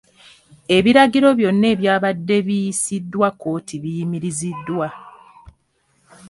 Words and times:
Ebiragiro 0.77 1.29
byonna 1.39 1.65
ebyabadde 1.73 2.37
biyisiddwa 2.47 3.27
kkooti 3.33 3.75
biyimiriziddwa. 3.83 4.87